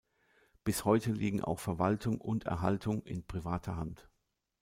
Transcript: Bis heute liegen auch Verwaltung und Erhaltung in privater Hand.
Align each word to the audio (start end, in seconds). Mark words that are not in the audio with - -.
Bis 0.63 0.83
heute 0.83 1.11
liegen 1.11 1.43
auch 1.43 1.59
Verwaltung 1.59 2.19
und 2.19 2.45
Erhaltung 2.47 3.03
in 3.03 3.23
privater 3.27 3.75
Hand. 3.77 4.09